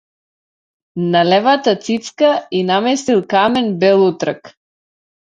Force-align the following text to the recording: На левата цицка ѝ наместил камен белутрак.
На 1.15 1.19
левата 1.31 1.73
цицка 1.87 2.29
ѝ 2.59 2.61
наместил 2.69 3.21
камен 3.35 3.69
белутрак. 3.83 4.51